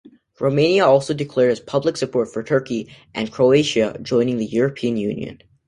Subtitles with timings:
[0.39, 5.43] Romania also declared its public support for Turkey, and Croatia joining the European Union.